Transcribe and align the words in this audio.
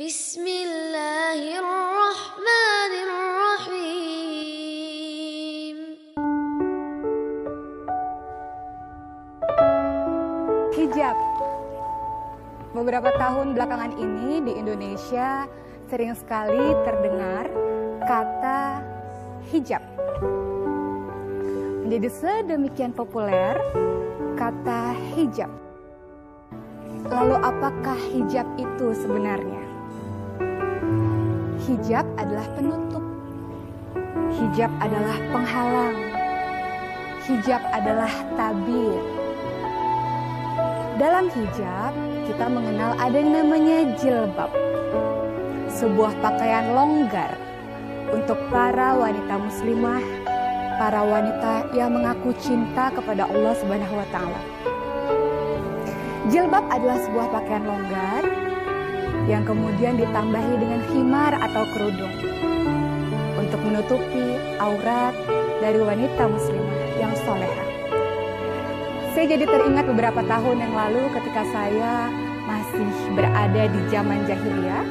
بسم 0.00 0.44
الله 0.44 1.40
الرحمن 1.56 2.92
الرحيم 3.00 4.36
Hijab. 10.76 11.16
Beberapa 12.76 13.08
tahun 13.16 13.56
belakangan 13.56 13.96
ini 13.96 14.44
di 14.44 14.52
Indonesia 14.60 15.48
sering 15.88 16.12
sekali 16.12 16.76
terdengar 16.84 17.48
kata 18.04 18.84
hijab. 19.48 19.80
Menjadi 21.88 22.12
sedemikian 22.12 22.92
populer 22.92 23.56
kata 24.36 24.92
hijab. 25.16 25.48
Lalu 27.08 27.40
apakah 27.40 27.96
hijab 28.12 28.44
itu 28.60 28.92
sebenarnya? 28.92 29.69
Hijab 31.71 32.03
adalah 32.19 32.43
penutup. 32.59 32.99
Hijab 34.35 34.71
adalah 34.83 35.17
penghalang. 35.31 35.99
Hijab 37.23 37.63
adalah 37.71 38.11
tabir. 38.35 38.99
Dalam 40.99 41.31
hijab, 41.31 41.95
kita 42.27 42.45
mengenal 42.51 42.91
ada 42.99 43.15
yang 43.15 43.31
namanya 43.31 43.87
jilbab. 43.95 44.51
Sebuah 45.71 46.11
pakaian 46.19 46.75
longgar 46.75 47.39
untuk 48.11 48.35
para 48.51 48.91
wanita 48.99 49.39
muslimah, 49.39 50.03
para 50.75 50.99
wanita 51.07 51.71
yang 51.71 51.95
mengaku 51.95 52.35
cinta 52.43 52.91
kepada 52.91 53.31
Allah 53.31 53.55
Subhanahu 53.55 53.95
wa. 53.95 54.43
Jilbab 56.27 56.67
adalah 56.67 56.99
sebuah 56.99 57.31
pakaian 57.31 57.63
longgar 57.63 58.30
yang 59.29 59.43
kemudian 59.45 59.97
ditambahi 59.99 60.53
dengan 60.57 60.81
khimar 60.89 61.33
atau 61.37 61.63
kerudung 61.75 62.15
untuk 63.37 63.59
menutupi 63.61 64.37
aurat 64.57 65.13
dari 65.61 65.77
wanita 65.77 66.23
muslimah 66.25 66.81
yang 66.97 67.13
soleha. 67.21 67.65
Saya 69.11 69.35
jadi 69.37 69.43
teringat 69.43 69.85
beberapa 69.91 70.23
tahun 70.23 70.57
yang 70.63 70.73
lalu 70.73 71.03
ketika 71.19 71.43
saya 71.51 72.07
masih 72.47 72.87
berada 73.13 73.63
di 73.67 73.79
zaman 73.91 74.23
jahiliyah. 74.23 74.85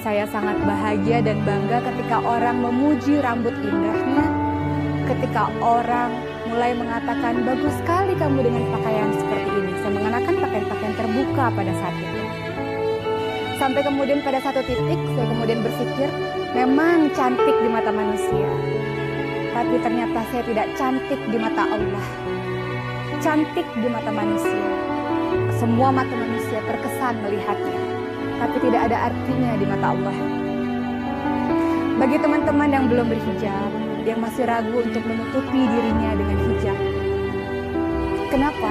Saya 0.00 0.24
sangat 0.30 0.56
bahagia 0.62 1.18
dan 1.20 1.42
bangga 1.42 1.82
ketika 1.92 2.22
orang 2.22 2.62
memuji 2.62 3.18
rambut 3.20 3.52
indahnya, 3.58 4.26
ketika 5.10 5.50
orang 5.58 6.14
mulai 6.46 6.72
mengatakan 6.78 7.42
bagus 7.42 7.74
sekali 7.82 8.14
kamu 8.16 8.48
dengan 8.48 8.64
pakaian 8.78 9.10
seperti 9.12 9.50
ini. 9.50 9.72
Saya 9.82 9.92
mengenakan 9.92 10.34
pakaian-pakaian 10.40 10.94
terbuka 10.94 11.44
pada 11.52 11.72
saat 11.76 11.96
itu. 12.00 12.45
Sampai 13.56 13.80
kemudian 13.80 14.20
pada 14.20 14.36
satu 14.36 14.60
titik 14.68 15.00
saya 15.16 15.26
kemudian 15.32 15.64
berpikir 15.64 16.12
memang 16.52 17.08
cantik 17.16 17.56
di 17.64 17.68
mata 17.72 17.88
manusia. 17.88 18.48
Tapi 19.56 19.80
ternyata 19.80 20.20
saya 20.28 20.44
tidak 20.44 20.68
cantik 20.76 21.20
di 21.32 21.40
mata 21.40 21.64
Allah. 21.64 22.06
Cantik 23.24 23.64
di 23.80 23.88
mata 23.88 24.12
manusia. 24.12 24.60
Semua 25.56 25.88
mata 25.88 26.12
manusia 26.12 26.60
terkesan 26.68 27.16
melihatnya. 27.24 27.80
Tapi 28.36 28.56
tidak 28.60 28.92
ada 28.92 29.08
artinya 29.08 29.50
di 29.56 29.64
mata 29.64 29.86
Allah. 29.96 30.18
Bagi 31.96 32.16
teman-teman 32.20 32.68
yang 32.68 32.84
belum 32.92 33.08
berhijab, 33.08 33.72
yang 34.04 34.20
masih 34.20 34.44
ragu 34.44 34.84
untuk 34.84 35.00
menutupi 35.00 35.64
dirinya 35.64 36.12
dengan 36.12 36.38
hijab. 36.44 36.78
Kenapa 38.28 38.70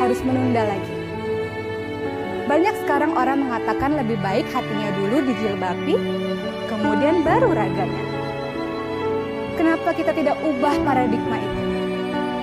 harus 0.00 0.24
menunda 0.24 0.64
lagi? 0.64 1.01
Banyak 2.52 2.84
sekarang 2.84 3.16
orang 3.16 3.48
mengatakan 3.48 3.96
lebih 3.96 4.20
baik 4.20 4.44
hatinya 4.52 4.92
dulu 5.00 5.24
dijilbabi, 5.24 5.96
kemudian 6.68 7.24
baru 7.24 7.48
raganya. 7.48 8.04
Kenapa 9.56 9.96
kita 9.96 10.12
tidak 10.12 10.36
ubah 10.44 10.76
paradigma 10.84 11.40
itu? 11.40 11.62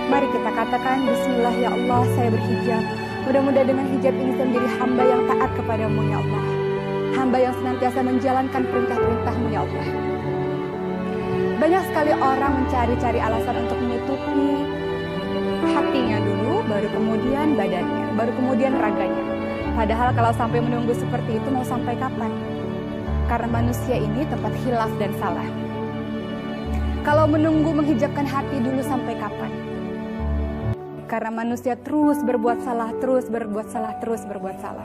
Mari 0.09 0.25
kita 0.34 0.50
katakan 0.50 1.06
Bismillah 1.06 1.53
ya 1.61 1.69
Allah 1.78 2.01
saya 2.17 2.34
berhijab. 2.34 2.84
Mudah-mudahan 3.29 3.69
dengan 3.69 3.85
hijab 3.85 4.13
ini 4.17 4.34
saya 4.34 4.45
menjadi 4.50 4.69
hamba 4.81 5.03
yang 5.06 5.22
taat 5.29 5.51
kepadamu 5.53 6.01
ya 6.01 6.17
Allah. 6.25 6.44
Hamba 7.13 7.38
yang 7.38 7.53
senantiasa 7.61 8.00
menjalankan 8.01 8.61
perintah-perintahmu 8.66 9.47
ya 9.53 9.61
Allah. 9.61 9.88
Banyak 11.61 11.84
sekali 11.85 12.11
orang 12.17 12.51
mencari-cari 12.66 13.19
alasan 13.22 13.55
untuk 13.61 13.78
menutupi 13.78 14.57
hatinya 15.69 16.17
dulu, 16.17 16.66
baru 16.66 16.88
kemudian 16.97 17.53
badannya, 17.53 18.05
baru 18.17 18.31
kemudian 18.34 18.73
raganya. 18.73 19.28
Padahal 19.79 20.12
kalau 20.12 20.35
sampai 20.35 20.59
menunggu 20.59 20.91
seperti 20.91 21.40
itu 21.40 21.47
mau 21.56 21.63
sampai 21.63 21.95
kapan? 21.95 22.28
Karena 23.31 23.47
manusia 23.47 23.95
ini 23.95 24.28
tempat 24.28 24.51
hilaf 24.67 24.91
dan 25.00 25.16
salah. 25.23 25.47
Kalau 27.07 27.23
menunggu 27.31 27.72
menghijabkan 27.72 28.28
hati 28.28 28.59
dulu 28.59 28.84
sampai 28.84 29.16
kapan? 29.16 29.47
Karena 31.07 31.31
manusia 31.31 31.79
terus 31.79 32.19
berbuat 32.28 32.59
salah, 32.59 32.91
terus 33.00 33.31
berbuat 33.31 33.72
salah, 33.72 33.95
terus 34.03 34.28
berbuat 34.28 34.59
salah. 34.59 34.84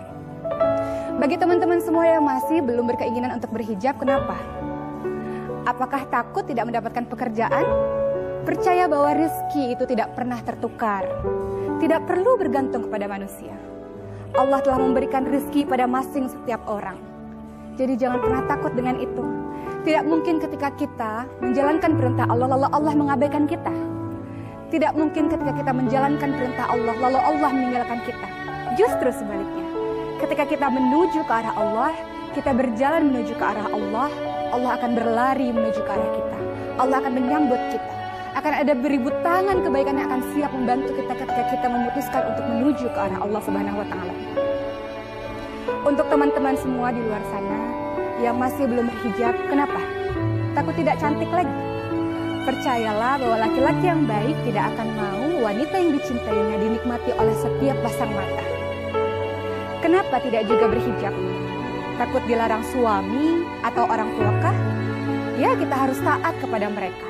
Bagi 1.18 1.42
teman-teman 1.42 1.82
semua 1.82 2.06
yang 2.06 2.22
masih 2.22 2.62
belum 2.62 2.86
berkeinginan 2.94 3.34
untuk 3.34 3.50
berhijab, 3.50 3.98
kenapa? 3.98 4.38
Apakah 5.66 6.06
takut 6.06 6.46
tidak 6.46 6.70
mendapatkan 6.70 7.02
pekerjaan? 7.10 7.66
Percaya 8.46 8.86
bahwa 8.86 9.10
rezeki 9.10 9.74
itu 9.74 9.90
tidak 9.90 10.14
pernah 10.14 10.38
tertukar. 10.38 11.02
Tidak 11.82 11.98
perlu 12.06 12.38
bergantung 12.38 12.86
kepada 12.86 13.10
manusia. 13.10 13.73
Allah 14.34 14.58
telah 14.66 14.82
memberikan 14.82 15.22
rezeki 15.30 15.62
pada 15.62 15.86
masing 15.86 16.26
setiap 16.26 16.58
orang. 16.66 16.98
Jadi 17.78 17.94
jangan 17.94 18.18
pernah 18.18 18.42
takut 18.50 18.74
dengan 18.74 18.98
itu. 18.98 19.22
Tidak 19.86 20.02
mungkin 20.02 20.42
ketika 20.42 20.74
kita 20.74 21.22
menjalankan 21.38 21.94
perintah 21.94 22.26
Allah 22.26 22.50
lalu 22.50 22.66
Allah 22.66 22.94
mengabaikan 22.98 23.46
kita. 23.46 23.70
Tidak 24.74 24.90
mungkin 24.98 25.30
ketika 25.30 25.54
kita 25.54 25.70
menjalankan 25.70 26.30
perintah 26.34 26.66
Allah 26.66 26.94
lalu 26.98 27.18
Allah 27.22 27.50
meninggalkan 27.54 27.98
kita. 28.02 28.28
Justru 28.74 29.14
sebaliknya. 29.14 29.66
Ketika 30.18 30.50
kita 30.50 30.66
menuju 30.66 31.20
ke 31.22 31.32
arah 31.34 31.54
Allah, 31.54 31.92
kita 32.34 32.50
berjalan 32.50 33.14
menuju 33.14 33.38
ke 33.38 33.44
arah 33.44 33.70
Allah, 33.70 34.08
Allah 34.50 34.70
akan 34.82 34.90
berlari 34.98 35.54
menuju 35.54 35.78
ke 35.78 35.90
arah 35.94 36.10
kita. 36.10 36.38
Allah 36.82 36.96
akan 36.98 37.12
menyambut 37.14 37.60
kita. 37.70 37.92
Akan 38.34 38.50
ada 38.50 38.74
beribu 38.74 39.14
tangan 39.22 39.62
kebaikan 39.62 39.94
yang 39.94 40.10
akan 40.10 40.22
siap 40.34 40.50
membantu 40.50 40.90
kita 40.98 41.12
ketika 41.22 41.42
kita 41.54 41.66
memutuskan 41.70 42.22
untuk 42.34 42.44
menuju 42.50 42.86
ke 42.90 42.98
arah 42.98 43.18
Allah 43.22 43.40
Subhanahu 43.46 43.78
wa 43.78 43.86
taala. 43.86 44.23
Untuk 45.84 46.08
teman-teman 46.08 46.56
semua 46.56 46.88
di 46.96 47.00
luar 47.04 47.20
sana 47.28 47.60
yang 48.24 48.40
masih 48.40 48.64
belum 48.64 48.88
berhijab, 48.88 49.36
kenapa? 49.52 49.84
Takut 50.56 50.72
tidak 50.80 50.96
cantik 50.96 51.28
lagi? 51.28 51.52
Percayalah 52.48 53.20
bahwa 53.20 53.36
laki-laki 53.44 53.92
yang 53.92 54.08
baik 54.08 54.32
tidak 54.48 54.72
akan 54.72 54.88
mau 54.96 55.44
wanita 55.44 55.76
yang 55.76 55.92
dicintainya 55.92 56.56
dinikmati 56.56 57.12
oleh 57.20 57.36
setiap 57.36 57.76
pasang 57.84 58.08
mata. 58.16 58.44
Kenapa 59.84 60.24
tidak 60.24 60.48
juga 60.48 60.72
berhijab? 60.72 61.12
Takut 62.00 62.24
dilarang 62.24 62.64
suami 62.72 63.44
atau 63.60 63.84
orang 63.84 64.08
tuakah? 64.16 64.56
Ya, 65.36 65.52
kita 65.52 65.84
harus 65.84 66.00
taat 66.00 66.32
kepada 66.40 66.72
mereka. 66.72 67.08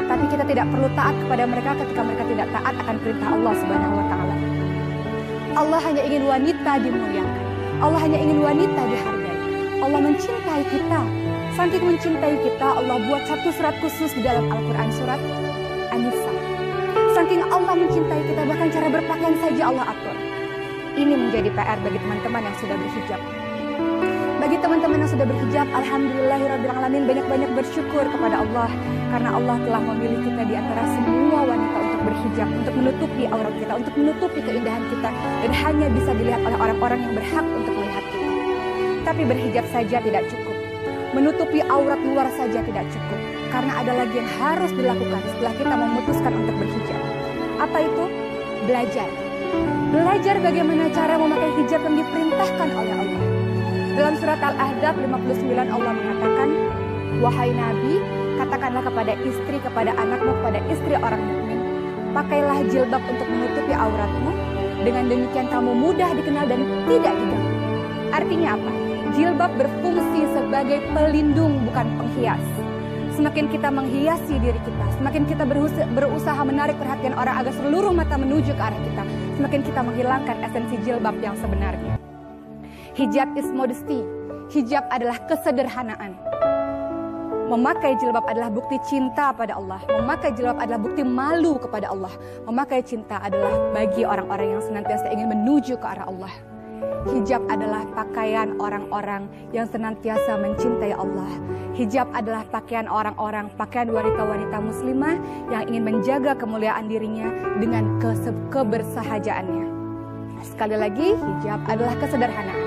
Tapi 0.00 0.24
kita 0.32 0.48
tidak 0.48 0.64
perlu 0.72 0.88
taat 0.96 1.12
kepada 1.12 1.44
mereka 1.44 1.76
ketika 1.76 2.00
mereka 2.00 2.24
tidak 2.24 2.48
taat 2.56 2.74
akan 2.88 2.96
perintah 3.04 3.28
Allah 3.36 3.52
Subhanahu 3.52 3.94
wa 4.00 4.06
taala. 4.08 4.36
Allah 5.60 5.80
hanya 5.84 6.02
ingin 6.08 6.24
wanita 6.24 6.72
dimuliakan. 6.80 7.43
Allah 7.84 8.00
hanya 8.00 8.16
ingin 8.16 8.40
wanita 8.40 8.80
dihargai. 8.80 9.36
Allah 9.84 10.00
mencintai 10.00 10.64
kita. 10.72 11.00
Saking 11.52 11.84
mencintai 11.84 12.34
kita, 12.40 12.68
Allah 12.80 12.96
buat 13.04 13.28
satu 13.28 13.52
surat 13.52 13.76
khusus 13.84 14.08
di 14.16 14.24
dalam 14.24 14.48
Al-Quran 14.48 14.88
surat 14.88 15.20
An-Nisa. 15.92 16.32
Saking 17.12 17.44
Allah 17.52 17.76
mencintai 17.76 18.24
kita, 18.24 18.42
bahkan 18.48 18.72
cara 18.72 18.88
berpakaian 18.88 19.36
saja 19.36 19.62
Allah 19.68 19.92
atur. 19.92 20.16
Ini 20.96 21.12
menjadi 21.12 21.52
PR 21.52 21.78
bagi 21.84 22.00
teman-teman 22.00 22.42
yang 22.48 22.56
sudah 22.56 22.76
berhijab. 22.80 23.20
Bagi 24.40 24.56
teman-teman 24.64 24.98
yang 25.04 25.10
sudah 25.12 25.26
berhijab, 25.28 25.66
Alhamdulillahirrahmanirrahim 25.68 27.04
banyak-banyak 27.04 27.50
bersyukur 27.52 28.04
kepada 28.08 28.40
Allah. 28.40 28.68
Karena 29.12 29.30
Allah 29.36 29.56
telah 29.60 29.82
memilih 29.92 30.20
kita 30.24 30.42
di 30.48 30.54
antara 30.56 30.88
semua 30.88 31.40
wanita 31.52 31.76
untuk 31.84 32.00
berhijab, 32.08 32.48
untuk 32.48 32.74
menutupi 32.80 33.22
aurat 33.28 33.54
kita, 33.60 33.72
untuk 33.76 33.94
menutupi 34.00 34.40
keindahan 34.40 34.82
kita. 34.88 35.10
Hanya 35.62 35.86
bisa 35.94 36.10
dilihat 36.18 36.42
oleh 36.42 36.58
orang-orang 36.58 37.00
yang 37.06 37.14
berhak 37.14 37.46
untuk 37.46 37.74
melihat 37.78 38.04
kita. 38.10 38.28
Tapi 39.06 39.22
berhijab 39.22 39.66
saja 39.70 39.96
tidak 40.02 40.24
cukup. 40.26 40.56
Menutupi 41.14 41.62
aurat 41.62 42.00
luar 42.02 42.26
saja 42.34 42.58
tidak 42.66 42.84
cukup. 42.90 43.20
Karena 43.54 43.72
ada 43.78 43.92
lagi 43.94 44.18
yang 44.18 44.30
harus 44.42 44.74
dilakukan 44.74 45.20
setelah 45.30 45.54
kita 45.54 45.74
memutuskan 45.78 46.32
untuk 46.34 46.54
berhijab. 46.58 47.00
Apa 47.62 47.78
itu? 47.86 48.04
Belajar. 48.66 49.08
Belajar 49.94 50.36
bagaimana 50.42 50.90
cara 50.90 51.14
memakai 51.14 51.50
hijab 51.62 51.80
yang 51.86 51.96
diperintahkan 52.02 52.68
oleh 52.74 52.94
Allah. 52.98 53.22
Dalam 53.94 54.14
surat 54.18 54.40
Al-Ahzab 54.42 54.94
59 54.98 55.70
Allah 55.70 55.92
mengatakan, 55.94 56.48
Wahai 57.22 57.54
Nabi, 57.54 58.02
katakanlah 58.42 58.82
kepada 58.82 59.14
istri, 59.22 59.56
kepada 59.62 59.94
anakmu, 59.94 60.34
kepada 60.42 60.58
istri 60.66 60.94
orang 60.98 61.22
mukmin, 61.22 61.60
pakailah 62.10 62.58
jilbab 62.66 63.02
untuk 63.06 63.28
menutupi 63.30 63.70
auratmu. 63.70 64.53
Dengan 64.82 65.06
demikian 65.06 65.46
kamu 65.52 65.70
mudah 65.76 66.10
dikenal 66.18 66.50
dan 66.50 66.60
tidak 66.90 67.14
diganggu. 67.14 67.38
Artinya 68.10 68.48
apa? 68.58 68.72
Jilbab 69.14 69.52
berfungsi 69.54 70.26
sebagai 70.34 70.82
pelindung 70.90 71.62
bukan 71.70 71.86
penghias. 71.94 72.42
Semakin 73.14 73.46
kita 73.46 73.70
menghiasi 73.70 74.42
diri 74.42 74.58
kita, 74.66 74.86
semakin 74.98 75.22
kita 75.30 75.46
berusaha 75.94 76.42
menarik 76.42 76.74
perhatian 76.82 77.14
orang 77.14 77.46
agar 77.46 77.54
seluruh 77.62 77.94
mata 77.94 78.18
menuju 78.18 78.50
ke 78.50 78.62
arah 78.62 78.80
kita, 78.82 79.06
semakin 79.38 79.60
kita 79.62 79.80
menghilangkan 79.86 80.36
esensi 80.42 80.74
jilbab 80.82 81.14
yang 81.22 81.38
sebenarnya. 81.38 81.94
Hijab 82.98 83.38
is 83.38 83.46
modesty. 83.54 84.02
Hijab 84.50 84.82
adalah 84.90 85.22
kesederhanaan. 85.30 86.18
Memakai 87.44 87.92
jilbab 88.00 88.24
adalah 88.24 88.48
bukti 88.48 88.80
cinta 88.88 89.28
pada 89.36 89.60
Allah. 89.60 89.76
Memakai 89.92 90.32
jilbab 90.32 90.56
adalah 90.56 90.80
bukti 90.80 91.04
malu 91.04 91.60
kepada 91.60 91.92
Allah. 91.92 92.12
Memakai 92.48 92.80
cinta 92.80 93.20
adalah 93.20 93.52
bagi 93.76 94.00
orang-orang 94.00 94.56
yang 94.56 94.62
senantiasa 94.64 95.12
ingin 95.12 95.28
menuju 95.28 95.76
ke 95.76 95.84
arah 95.84 96.08
Allah. 96.08 96.32
Hijab 97.04 97.44
adalah 97.52 97.84
pakaian 97.92 98.56
orang-orang 98.56 99.28
yang 99.52 99.68
senantiasa 99.68 100.40
mencintai 100.40 100.96
Allah. 100.96 101.28
Hijab 101.76 102.08
adalah 102.16 102.48
pakaian 102.48 102.88
orang-orang, 102.88 103.52
pakaian 103.60 103.92
wanita-wanita 103.92 104.56
muslimah 104.64 105.16
yang 105.52 105.68
ingin 105.68 105.84
menjaga 105.84 106.32
kemuliaan 106.32 106.88
dirinya 106.88 107.28
dengan 107.60 108.00
kebersahajaannya. 108.48 109.68
Sekali 110.48 110.76
lagi, 110.80 111.12
hijab 111.12 111.60
adalah 111.68 111.92
kesederhanaan. 112.00 112.62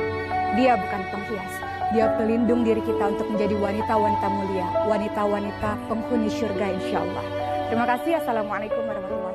Dia 0.54 0.78
bukan 0.78 1.02
penghias. 1.10 1.67
Dia 1.96 2.12
pelindung 2.20 2.68
diri 2.68 2.84
kita 2.84 3.16
untuk 3.16 3.32
menjadi 3.32 3.56
wanita-wanita 3.56 4.28
mulia, 4.28 4.68
wanita-wanita 4.92 5.70
penghuni 5.88 6.28
surga 6.28 6.76
insya 6.76 7.00
Allah. 7.00 7.24
Terima 7.72 7.88
kasih. 7.88 8.20
Assalamualaikum 8.20 8.84
warahmatullahi 8.84 9.08
wabarakatuh. 9.08 9.27